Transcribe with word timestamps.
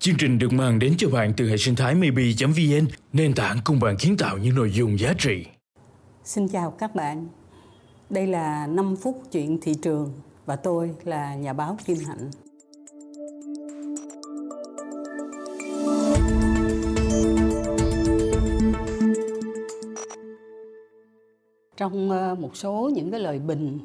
Chương 0.00 0.16
trình 0.18 0.38
được 0.38 0.52
mang 0.52 0.78
đến 0.78 0.94
cho 0.98 1.08
bạn 1.10 1.32
từ 1.36 1.48
hệ 1.48 1.56
sinh 1.56 1.76
thái 1.76 1.94
maybe.vn, 1.94 2.86
nền 3.12 3.34
tảng 3.34 3.58
cùng 3.64 3.80
bạn 3.80 3.96
kiến 3.96 4.16
tạo 4.16 4.38
những 4.38 4.54
nội 4.54 4.70
dung 4.72 4.98
giá 4.98 5.12
trị. 5.18 5.44
Xin 6.24 6.48
chào 6.48 6.70
các 6.70 6.94
bạn. 6.94 7.26
Đây 8.10 8.26
là 8.26 8.66
5 8.66 8.96
phút 8.96 9.22
chuyện 9.32 9.58
thị 9.62 9.74
trường 9.82 10.12
và 10.46 10.56
tôi 10.56 10.90
là 11.04 11.34
nhà 11.34 11.52
báo 11.52 11.76
Kim 11.86 11.96
Hạnh. 12.06 12.30
Trong 21.76 22.10
ờ, 22.10 22.34
một 22.34 22.56
số 22.56 22.90
những 22.94 23.10
cái 23.10 23.20
lời 23.20 23.38
bình 23.38 23.78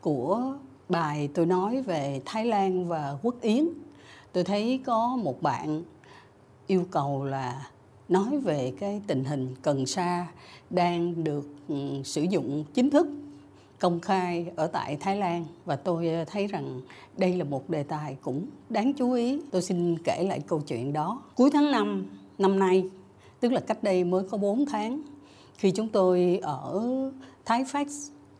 của 0.00 0.56
bài 0.88 1.28
tôi 1.34 1.46
nói 1.46 1.82
về 1.82 2.20
Thái 2.24 2.46
Lan 2.46 2.88
và 2.88 3.18
Quốc 3.22 3.40
Yến 3.40 3.68
tôi 4.34 4.44
thấy 4.44 4.80
có 4.86 5.16
một 5.16 5.42
bạn 5.42 5.82
yêu 6.66 6.84
cầu 6.90 7.24
là 7.24 7.66
nói 8.08 8.38
về 8.38 8.72
cái 8.80 9.02
tình 9.06 9.24
hình 9.24 9.54
cần 9.62 9.86
sa 9.86 10.26
đang 10.70 11.24
được 11.24 11.48
ừ, 11.68 12.02
sử 12.04 12.22
dụng 12.22 12.64
chính 12.74 12.90
thức 12.90 13.06
công 13.78 14.00
khai 14.00 14.46
ở 14.56 14.66
tại 14.66 14.96
Thái 14.96 15.16
Lan 15.16 15.44
và 15.64 15.76
tôi 15.76 16.10
thấy 16.26 16.46
rằng 16.46 16.80
đây 17.16 17.36
là 17.36 17.44
một 17.44 17.70
đề 17.70 17.82
tài 17.82 18.16
cũng 18.22 18.46
đáng 18.68 18.92
chú 18.92 19.12
ý. 19.12 19.40
Tôi 19.50 19.62
xin 19.62 19.98
kể 20.04 20.24
lại 20.28 20.40
câu 20.40 20.60
chuyện 20.60 20.92
đó. 20.92 21.22
Cuối 21.36 21.50
tháng 21.52 21.72
5 21.72 22.06
năm 22.38 22.58
nay, 22.58 22.88
tức 23.40 23.52
là 23.52 23.60
cách 23.60 23.82
đây 23.82 24.04
mới 24.04 24.24
có 24.30 24.38
4 24.38 24.66
tháng, 24.66 25.02
khi 25.58 25.70
chúng 25.70 25.88
tôi 25.88 26.40
ở 26.42 26.82
Thái 27.44 27.64
Phát, 27.64 27.86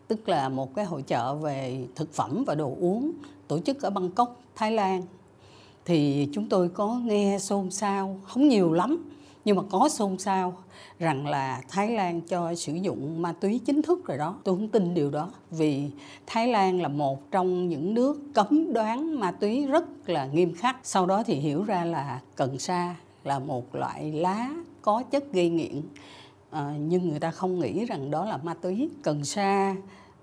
tức 0.08 0.28
là 0.28 0.48
một 0.48 0.74
cái 0.74 0.84
hội 0.84 1.02
chợ 1.02 1.34
về 1.34 1.86
thực 1.94 2.12
phẩm 2.12 2.44
và 2.46 2.54
đồ 2.54 2.76
uống 2.80 3.12
tổ 3.48 3.58
chức 3.58 3.82
ở 3.82 3.90
Bangkok, 3.90 4.40
Thái 4.54 4.72
Lan 4.72 5.02
thì 5.84 6.28
chúng 6.32 6.48
tôi 6.48 6.68
có 6.68 7.00
nghe 7.04 7.38
xôn 7.38 7.70
xao 7.70 8.20
không 8.24 8.48
nhiều 8.48 8.72
lắm 8.72 9.10
nhưng 9.44 9.56
mà 9.56 9.62
có 9.70 9.88
xôn 9.88 10.18
xao 10.18 10.54
rằng 10.98 11.26
là 11.26 11.62
Thái 11.68 11.90
Lan 11.90 12.20
cho 12.20 12.54
sử 12.54 12.74
dụng 12.74 13.22
ma 13.22 13.32
túy 13.40 13.60
chính 13.66 13.82
thức 13.82 14.06
rồi 14.06 14.18
đó. 14.18 14.36
Tôi 14.44 14.56
không 14.56 14.68
tin 14.68 14.94
điều 14.94 15.10
đó 15.10 15.30
vì 15.50 15.90
Thái 16.26 16.48
Lan 16.48 16.82
là 16.82 16.88
một 16.88 17.30
trong 17.30 17.68
những 17.68 17.94
nước 17.94 18.20
cấm 18.34 18.72
đoán 18.72 19.20
ma 19.20 19.30
túy 19.30 19.66
rất 19.66 20.08
là 20.08 20.26
nghiêm 20.26 20.54
khắc. 20.54 20.76
Sau 20.82 21.06
đó 21.06 21.22
thì 21.26 21.34
hiểu 21.34 21.64
ra 21.64 21.84
là 21.84 22.20
cần 22.36 22.58
sa 22.58 22.94
là 23.24 23.38
một 23.38 23.74
loại 23.74 24.12
lá 24.12 24.50
có 24.82 25.02
chất 25.02 25.32
gây 25.32 25.48
nghiện. 25.48 25.82
À, 26.50 26.74
nhưng 26.78 27.08
người 27.08 27.20
ta 27.20 27.30
không 27.30 27.58
nghĩ 27.58 27.84
rằng 27.84 28.10
đó 28.10 28.24
là 28.24 28.36
ma 28.36 28.54
túy. 28.54 28.90
Cần 29.02 29.24
sa 29.24 29.76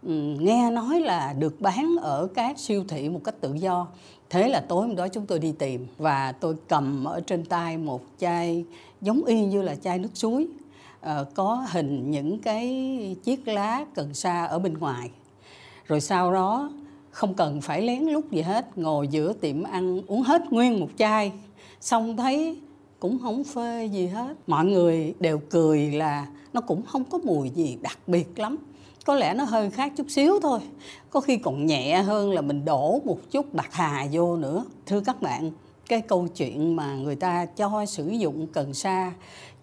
Ừ, 0.04 0.36
nghe 0.40 0.72
nói 0.72 1.00
là 1.00 1.34
được 1.34 1.62
bán 1.62 1.96
ở 2.02 2.28
các 2.34 2.60
siêu 2.60 2.84
thị 2.88 3.10
một 3.10 3.22
cách 3.24 3.36
tự 3.42 3.54
do. 3.54 3.88
Thế 4.30 4.50
là 4.50 4.60
tối 4.60 4.88
hôm 4.88 4.96
đó 4.96 5.08
chúng 5.08 5.26
tôi 5.26 5.40
đi 5.40 5.52
tìm 5.52 5.88
và 5.98 6.32
tôi 6.32 6.56
cầm 6.68 7.04
ở 7.04 7.20
trên 7.20 7.46
tay 7.46 7.78
một 7.78 8.02
chai 8.20 8.66
giống 9.02 9.26
y 9.26 9.46
như 9.46 9.62
là 9.62 9.76
chai 9.76 10.00
nước 10.00 10.10
suối. 10.14 10.48
Ờ, 11.02 11.26
có 11.34 11.66
hình 11.70 12.12
những 12.12 12.40
cái 12.40 13.16
chiếc 13.24 13.48
lá 13.48 13.86
cần 13.96 14.14
sa 14.14 14.46
ở 14.46 14.60
bên 14.60 14.74
ngoài. 14.74 15.12
Rồi 15.88 16.02
sau 16.02 16.34
đó, 16.34 16.72
không 17.12 17.34
cần 17.34 17.62
phải 17.62 17.82
lén 17.82 18.04
lút 18.04 18.32
gì 18.32 18.42
hết, 18.42 18.78
ngồi 18.78 19.08
giữa 19.08 19.34
tiệm 19.34 19.64
ăn 19.64 20.02
uống 20.08 20.22
hết 20.22 20.54
nguyên 20.54 20.80
một 20.80 20.90
chai. 20.98 21.32
Xong 21.82 22.18
thấy 22.18 22.60
cũng 23.00 23.20
không 23.20 23.44
phê 23.44 23.86
gì 23.86 24.08
hết. 24.08 24.36
Mọi 24.48 24.66
người 24.66 25.14
đều 25.20 25.42
cười 25.50 25.92
là 25.92 26.28
nó 26.54 26.62
cũng 26.62 26.82
không 26.82 27.04
có 27.04 27.18
mùi 27.18 27.50
gì 27.50 27.78
đặc 27.82 28.00
biệt 28.08 28.40
lắm 28.40 28.58
có 29.06 29.16
lẽ 29.16 29.34
nó 29.34 29.44
hơi 29.44 29.70
khác 29.70 29.94
chút 29.98 30.10
xíu 30.10 30.40
thôi 30.42 30.60
có 31.10 31.20
khi 31.20 31.38
còn 31.38 31.66
nhẹ 31.66 32.02
hơn 32.02 32.32
là 32.32 32.42
mình 32.42 32.66
đổ 32.66 33.02
một 33.06 33.20
chút 33.32 33.54
bạc 33.54 33.70
hà 33.72 34.08
vô 34.12 34.38
nữa 34.38 34.66
thưa 34.86 35.02
các 35.02 35.22
bạn 35.22 35.52
cái 35.92 36.02
câu 36.02 36.28
chuyện 36.28 36.76
mà 36.76 36.96
người 36.96 37.16
ta 37.16 37.46
cho 37.46 37.86
sử 37.86 38.10
dụng 38.10 38.48
cần 38.54 38.74
sa 38.74 39.12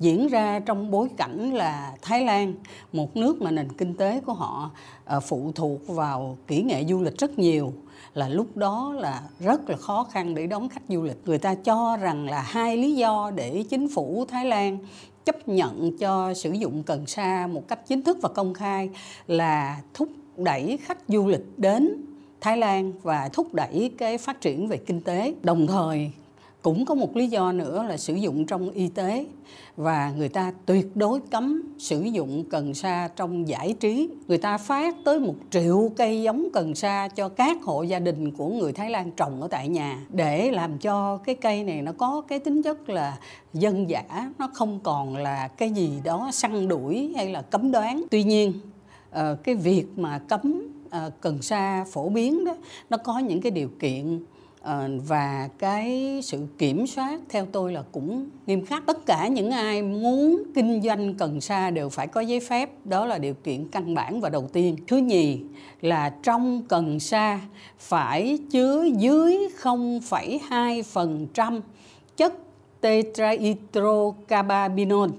diễn 0.00 0.28
ra 0.28 0.60
trong 0.60 0.90
bối 0.90 1.08
cảnh 1.16 1.54
là 1.54 1.92
Thái 2.02 2.24
Lan, 2.24 2.54
một 2.92 3.16
nước 3.16 3.42
mà 3.42 3.50
nền 3.50 3.72
kinh 3.72 3.94
tế 3.94 4.20
của 4.26 4.32
họ 4.32 4.70
ờ, 5.04 5.20
phụ 5.20 5.52
thuộc 5.54 5.88
vào 5.88 6.36
kỹ 6.46 6.62
nghệ 6.62 6.84
du 6.84 7.02
lịch 7.02 7.18
rất 7.18 7.38
nhiều 7.38 7.72
là 8.14 8.28
lúc 8.28 8.56
đó 8.56 8.92
là 8.96 9.22
rất 9.40 9.70
là 9.70 9.76
khó 9.76 10.06
khăn 10.12 10.34
để 10.34 10.46
đón 10.46 10.68
khách 10.68 10.82
du 10.88 11.02
lịch. 11.02 11.16
Người 11.24 11.38
ta 11.38 11.54
cho 11.54 11.96
rằng 11.96 12.28
là 12.28 12.40
hai 12.40 12.76
lý 12.76 12.94
do 12.94 13.30
để 13.34 13.64
chính 13.70 13.88
phủ 13.88 14.24
Thái 14.28 14.44
Lan 14.44 14.78
chấp 15.28 15.48
nhận 15.48 15.98
cho 15.98 16.34
sử 16.34 16.52
dụng 16.52 16.82
cần 16.82 17.06
sa 17.06 17.46
một 17.46 17.68
cách 17.68 17.86
chính 17.86 18.02
thức 18.02 18.18
và 18.22 18.28
công 18.28 18.54
khai 18.54 18.90
là 19.26 19.82
thúc 19.94 20.08
đẩy 20.36 20.78
khách 20.82 20.98
du 21.08 21.26
lịch 21.26 21.44
đến 21.56 22.04
Thái 22.40 22.56
Lan 22.56 22.92
và 23.02 23.28
thúc 23.32 23.54
đẩy 23.54 23.90
cái 23.98 24.18
phát 24.18 24.40
triển 24.40 24.68
về 24.68 24.76
kinh 24.76 25.00
tế. 25.00 25.34
Đồng 25.42 25.66
thời 25.66 26.10
cũng 26.62 26.84
có 26.84 26.94
một 26.94 27.16
lý 27.16 27.26
do 27.26 27.52
nữa 27.52 27.82
là 27.88 27.96
sử 27.96 28.14
dụng 28.14 28.46
trong 28.46 28.70
y 28.70 28.88
tế 28.88 29.26
và 29.76 30.12
người 30.16 30.28
ta 30.28 30.52
tuyệt 30.66 30.96
đối 30.96 31.20
cấm 31.20 31.62
sử 31.78 32.00
dụng 32.02 32.44
cần 32.50 32.74
sa 32.74 33.08
trong 33.16 33.48
giải 33.48 33.74
trí. 33.80 34.08
Người 34.28 34.38
ta 34.38 34.58
phát 34.58 34.96
tới 35.04 35.20
một 35.20 35.34
triệu 35.50 35.90
cây 35.96 36.22
giống 36.22 36.48
cần 36.52 36.74
sa 36.74 37.08
cho 37.08 37.28
các 37.28 37.62
hộ 37.62 37.82
gia 37.82 37.98
đình 37.98 38.30
của 38.30 38.48
người 38.48 38.72
Thái 38.72 38.90
Lan 38.90 39.10
trồng 39.10 39.42
ở 39.42 39.48
tại 39.48 39.68
nhà 39.68 40.06
để 40.08 40.50
làm 40.50 40.78
cho 40.78 41.16
cái 41.16 41.34
cây 41.34 41.64
này 41.64 41.82
nó 41.82 41.92
có 41.92 42.22
cái 42.28 42.38
tính 42.38 42.62
chất 42.62 42.88
là 42.88 43.18
dân 43.52 43.90
dã, 43.90 44.02
nó 44.38 44.50
không 44.54 44.80
còn 44.82 45.16
là 45.16 45.48
cái 45.48 45.70
gì 45.70 45.90
đó 46.04 46.30
săn 46.32 46.68
đuổi 46.68 47.12
hay 47.16 47.30
là 47.30 47.42
cấm 47.42 47.70
đoán. 47.70 48.02
Tuy 48.10 48.24
nhiên 48.24 48.52
ờ, 49.10 49.36
cái 49.42 49.54
việc 49.54 49.86
mà 49.96 50.18
cấm 50.18 50.62
ờ, 50.90 51.10
cần 51.20 51.42
sa 51.42 51.84
phổ 51.92 52.08
biến 52.08 52.44
đó, 52.44 52.54
nó 52.90 52.96
có 52.96 53.18
những 53.18 53.40
cái 53.40 53.50
điều 53.50 53.68
kiện 53.80 54.20
Ờ, 54.62 54.88
và 55.06 55.48
cái 55.58 56.20
sự 56.22 56.46
kiểm 56.58 56.86
soát 56.86 57.20
theo 57.28 57.46
tôi 57.52 57.72
là 57.72 57.82
cũng 57.92 58.28
nghiêm 58.46 58.64
khắc. 58.64 58.86
Tất 58.86 59.06
cả 59.06 59.28
những 59.28 59.50
ai 59.50 59.82
muốn 59.82 60.42
kinh 60.54 60.82
doanh 60.82 61.14
cần 61.14 61.40
sa 61.40 61.70
đều 61.70 61.88
phải 61.88 62.06
có 62.06 62.20
giấy 62.20 62.40
phép. 62.40 62.70
Đó 62.84 63.06
là 63.06 63.18
điều 63.18 63.34
kiện 63.34 63.68
căn 63.68 63.94
bản 63.94 64.20
và 64.20 64.28
đầu 64.28 64.48
tiên. 64.52 64.76
Thứ 64.86 64.96
nhì 64.96 65.40
là 65.80 66.10
trong 66.22 66.62
cần 66.68 67.00
sa 67.00 67.40
phải 67.78 68.38
chứa 68.50 68.84
dưới 68.96 69.48
0,2% 69.62 71.60
chất 72.16 72.34
tetrahydrocannabinol 72.80 75.10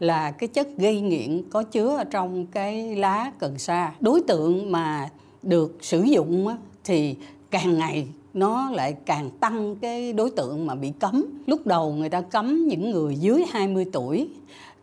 là 0.00 0.30
cái 0.30 0.48
chất 0.48 0.68
gây 0.76 1.00
nghiện 1.00 1.42
có 1.50 1.62
chứa 1.62 1.96
ở 1.96 2.04
trong 2.04 2.46
cái 2.46 2.96
lá 2.96 3.32
cần 3.38 3.58
sa. 3.58 3.94
Đối 4.00 4.20
tượng 4.20 4.72
mà 4.72 5.10
được 5.42 5.78
sử 5.80 6.02
dụng 6.02 6.56
thì 6.84 7.16
càng 7.54 7.78
ngày 7.78 8.06
nó 8.34 8.70
lại 8.70 8.94
càng 9.06 9.30
tăng 9.40 9.76
cái 9.76 10.12
đối 10.12 10.30
tượng 10.30 10.66
mà 10.66 10.74
bị 10.74 10.92
cấm. 11.00 11.24
Lúc 11.46 11.66
đầu 11.66 11.92
người 11.92 12.08
ta 12.08 12.20
cấm 12.20 12.66
những 12.68 12.90
người 12.90 13.16
dưới 13.16 13.44
20 13.50 13.86
tuổi, 13.92 14.28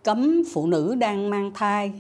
cấm 0.04 0.44
phụ 0.54 0.68
nữ 0.68 0.96
đang 0.96 1.30
mang 1.30 1.52
thai, 1.54 1.92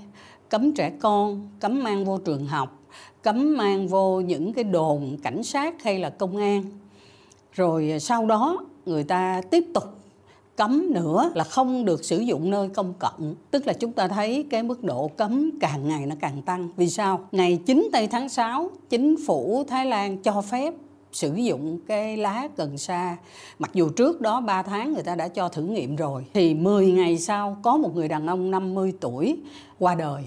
cấm 0.50 0.72
trẻ 0.72 0.92
con, 1.02 1.50
cấm 1.60 1.84
mang 1.84 2.06
vô 2.06 2.18
trường 2.18 2.48
học, 2.48 2.80
cấm 3.22 3.58
mang 3.58 3.88
vô 3.88 4.20
những 4.20 4.54
cái 4.54 4.64
đồn 4.64 5.18
cảnh 5.24 5.44
sát 5.44 5.84
hay 5.84 6.00
là 6.00 6.10
công 6.10 6.38
an. 6.38 6.64
Rồi 7.54 7.98
sau 8.00 8.26
đó 8.26 8.66
người 8.86 9.04
ta 9.04 9.42
tiếp 9.52 9.64
tục 9.74 9.84
cấm 10.62 10.94
nữa 10.94 11.32
là 11.36 11.44
không 11.44 11.86
được 11.86 12.06
sử 12.06 12.20
dụng 12.20 12.50
nơi 12.50 12.70
công 12.70 12.94
cộng. 13.00 13.36
Tức 13.52 13.68
là 13.68 13.74
chúng 13.74 13.92
ta 13.92 14.08
thấy 14.08 14.46
cái 14.50 14.64
mức 14.64 14.84
độ 14.84 15.08
cấm 15.08 15.50
càng 15.62 15.88
ngày 15.88 16.06
nó 16.06 16.16
càng 16.20 16.42
tăng. 16.42 16.70
Vì 16.78 16.90
sao? 16.90 17.20
Ngày 17.32 17.60
9 17.66 17.90
tây 17.94 18.08
tháng 18.08 18.30
6 18.30 18.70
chính 18.90 19.16
phủ 19.28 19.64
Thái 19.68 19.86
Lan 19.86 20.18
cho 20.18 20.42
phép 20.42 20.74
sử 21.12 21.36
dụng 21.36 21.80
cái 21.88 22.18
lá 22.18 22.48
cần 22.56 22.78
sa. 22.78 23.18
Mặc 23.60 23.72
dù 23.74 23.90
trước 23.90 24.22
đó 24.22 24.42
3 24.42 24.64
tháng 24.64 24.94
người 24.94 25.04
ta 25.04 25.16
đã 25.16 25.28
cho 25.28 25.50
thử 25.50 25.64
nghiệm 25.64 25.96
rồi, 25.96 26.26
thì 26.34 26.54
10 26.54 26.92
ngày 26.92 27.18
sau 27.18 27.58
có 27.62 27.78
một 27.78 27.96
người 27.96 28.08
đàn 28.08 28.28
ông 28.28 28.52
50 28.52 28.94
tuổi 29.00 29.38
qua 29.80 29.96
đời 29.96 30.24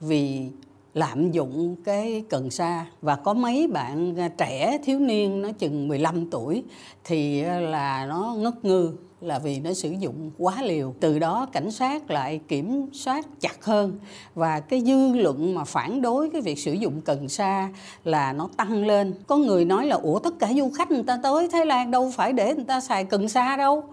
vì 0.00 0.48
lạm 0.94 1.30
dụng 1.30 1.76
cái 1.84 2.24
cần 2.28 2.50
sa. 2.50 2.86
Và 3.00 3.16
có 3.16 3.34
mấy 3.34 3.68
bạn 3.68 4.14
trẻ 4.38 4.78
thiếu 4.84 4.98
niên, 4.98 5.42
nó 5.42 5.52
chừng 5.52 5.88
15 5.88 6.30
tuổi, 6.30 6.62
thì 7.04 7.42
là 7.42 8.06
nó 8.06 8.34
ngất 8.38 8.64
ngư 8.64 8.92
là 9.22 9.38
vì 9.38 9.60
nó 9.60 9.72
sử 9.72 9.90
dụng 9.90 10.30
quá 10.38 10.62
liều. 10.62 10.94
Từ 11.00 11.18
đó 11.18 11.46
cảnh 11.52 11.70
sát 11.70 12.10
lại 12.10 12.40
kiểm 12.48 12.86
soát 12.92 13.26
chặt 13.40 13.64
hơn. 13.64 13.98
Và 14.34 14.60
cái 14.60 14.80
dư 14.80 15.14
luận 15.14 15.54
mà 15.54 15.64
phản 15.64 16.02
đối 16.02 16.30
cái 16.30 16.40
việc 16.40 16.58
sử 16.58 16.72
dụng 16.72 17.00
cần 17.00 17.28
sa 17.28 17.68
là 18.04 18.32
nó 18.32 18.48
tăng 18.56 18.86
lên. 18.86 19.14
Có 19.26 19.36
người 19.36 19.64
nói 19.64 19.86
là, 19.86 19.96
ủa, 19.96 20.18
tất 20.18 20.38
cả 20.38 20.52
du 20.56 20.70
khách 20.74 20.90
người 20.90 21.02
ta 21.02 21.18
tới 21.22 21.48
thái 21.48 21.66
lan 21.66 21.90
đâu 21.90 22.10
phải 22.14 22.32
để 22.32 22.54
người 22.54 22.64
ta 22.64 22.80
xài 22.80 23.04
cần 23.04 23.28
sa 23.28 23.56
đâu 23.56 23.84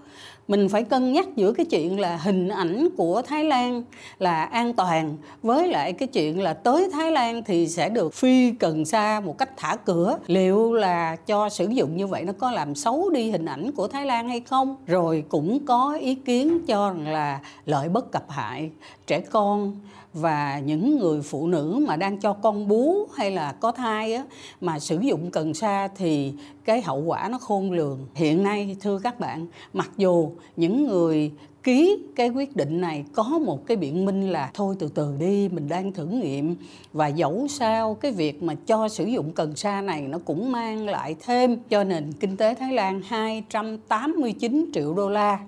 mình 0.47 0.69
phải 0.69 0.83
cân 0.83 1.13
nhắc 1.13 1.27
giữa 1.35 1.51
cái 1.51 1.65
chuyện 1.65 1.99
là 1.99 2.17
hình 2.17 2.47
ảnh 2.47 2.89
của 2.97 3.21
Thái 3.21 3.43
Lan 3.43 3.83
là 4.19 4.43
an 4.43 4.73
toàn 4.73 5.17
với 5.43 5.67
lại 5.67 5.93
cái 5.93 6.07
chuyện 6.07 6.41
là 6.41 6.53
tới 6.53 6.89
Thái 6.93 7.11
Lan 7.11 7.43
thì 7.43 7.67
sẽ 7.67 7.89
được 7.89 8.13
phi 8.13 8.51
cần 8.51 8.85
sa 8.85 9.21
một 9.25 9.37
cách 9.37 9.49
thả 9.57 9.75
cửa. 9.75 10.17
Liệu 10.27 10.73
là 10.73 11.15
cho 11.15 11.49
sử 11.49 11.67
dụng 11.67 11.97
như 11.97 12.07
vậy 12.07 12.23
nó 12.23 12.33
có 12.39 12.51
làm 12.51 12.75
xấu 12.75 13.09
đi 13.09 13.31
hình 13.31 13.45
ảnh 13.45 13.71
của 13.71 13.87
Thái 13.87 14.05
Lan 14.05 14.29
hay 14.29 14.39
không? 14.39 14.75
Rồi 14.87 15.23
cũng 15.29 15.65
có 15.65 15.97
ý 16.01 16.15
kiến 16.15 16.65
cho 16.65 16.89
rằng 16.89 17.07
là 17.07 17.39
lợi 17.65 17.89
bất 17.89 18.11
cập 18.11 18.29
hại 18.29 18.69
trẻ 19.09 19.21
con 19.21 19.75
và 20.13 20.59
những 20.59 20.99
người 20.99 21.21
phụ 21.21 21.47
nữ 21.47 21.85
mà 21.87 21.95
đang 21.95 22.19
cho 22.19 22.33
con 22.33 22.67
bú 22.67 23.07
hay 23.15 23.31
là 23.31 23.51
có 23.51 23.71
thai 23.71 24.13
á, 24.13 24.23
mà 24.61 24.79
sử 24.79 24.99
dụng 24.99 25.31
cần 25.31 25.53
sa 25.53 25.87
thì 25.87 26.33
cái 26.65 26.81
hậu 26.81 27.01
quả 27.01 27.29
nó 27.31 27.37
khôn 27.37 27.71
lường. 27.71 28.07
Hiện 28.13 28.43
nay 28.43 28.75
thưa 28.79 28.99
các 29.03 29.19
bạn 29.19 29.47
mặc 29.73 29.91
dù 29.97 30.31
những 30.55 30.87
người 30.87 31.31
ký 31.63 31.99
cái 32.15 32.29
quyết 32.29 32.55
định 32.55 32.81
này 32.81 33.05
có 33.13 33.23
một 33.23 33.67
cái 33.67 33.77
biện 33.77 34.05
minh 34.05 34.29
là 34.29 34.51
thôi 34.53 34.75
từ 34.79 34.87
từ 34.87 35.15
đi 35.19 35.49
mình 35.49 35.69
đang 35.69 35.91
thử 35.91 36.05
nghiệm 36.05 36.55
và 36.93 37.07
dẫu 37.07 37.47
sao 37.49 37.93
cái 37.93 38.11
việc 38.11 38.43
mà 38.43 38.55
cho 38.65 38.89
sử 38.89 39.05
dụng 39.05 39.31
cần 39.31 39.55
sa 39.55 39.81
này 39.81 40.01
nó 40.01 40.19
cũng 40.25 40.51
mang 40.51 40.85
lại 40.85 41.15
thêm 41.25 41.59
cho 41.69 41.83
nền 41.83 42.11
kinh 42.19 42.37
tế 42.37 42.53
Thái 42.53 42.73
Lan 42.73 43.01
289 43.07 44.71
triệu 44.73 44.93
đô 44.93 45.09
la 45.09 45.39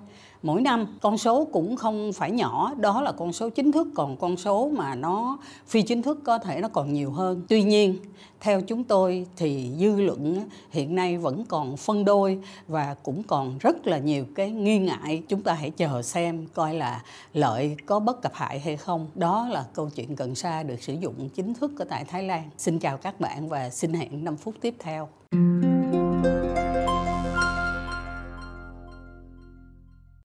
mỗi 0.43 0.61
năm, 0.61 0.97
con 1.01 1.17
số 1.17 1.45
cũng 1.45 1.75
không 1.75 2.13
phải 2.13 2.31
nhỏ. 2.31 2.73
Đó 2.77 3.01
là 3.01 3.11
con 3.11 3.33
số 3.33 3.49
chính 3.49 3.71
thức, 3.71 3.87
còn 3.95 4.17
con 4.17 4.37
số 4.37 4.69
mà 4.69 4.95
nó, 4.95 5.37
phi 5.67 5.81
chính 5.81 6.01
thức 6.01 6.19
có 6.23 6.37
thể 6.37 6.61
nó 6.61 6.67
còn 6.67 6.93
nhiều 6.93 7.11
hơn. 7.11 7.41
Tuy 7.49 7.63
nhiên, 7.63 7.97
theo 8.39 8.61
chúng 8.61 8.83
tôi 8.83 9.25
thì 9.37 9.71
dư 9.79 10.01
luận 10.01 10.49
hiện 10.69 10.95
nay 10.95 11.17
vẫn 11.17 11.45
còn 11.45 11.77
phân 11.77 12.05
đôi 12.05 12.39
và 12.67 12.95
cũng 13.03 13.23
còn 13.23 13.57
rất 13.57 13.87
là 13.87 13.97
nhiều 13.97 14.25
cái 14.35 14.51
nghi 14.51 14.79
ngại. 14.79 15.23
Chúng 15.27 15.41
ta 15.41 15.53
hãy 15.53 15.69
chờ 15.69 16.01
xem 16.01 16.47
coi 16.53 16.73
là 16.73 17.03
lợi 17.33 17.75
có 17.85 17.99
bất 17.99 18.21
cập 18.21 18.33
hại 18.35 18.59
hay 18.59 18.77
không. 18.77 19.07
Đó 19.15 19.47
là 19.51 19.65
câu 19.73 19.89
chuyện 19.95 20.15
cần 20.15 20.35
sa 20.35 20.63
được 20.63 20.83
sử 20.83 20.93
dụng 20.93 21.29
chính 21.29 21.53
thức 21.53 21.79
ở 21.79 21.85
tại 21.89 22.05
Thái 22.05 22.23
Lan. 22.23 22.49
Xin 22.57 22.79
chào 22.79 22.97
các 22.97 23.19
bạn 23.19 23.49
và 23.49 23.69
xin 23.69 23.93
hẹn 23.93 24.23
5 24.23 24.35
phút 24.37 24.55
tiếp 24.61 24.75
theo. 24.79 25.09